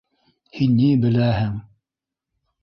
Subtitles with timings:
[0.59, 1.61] Һин ни беләһең?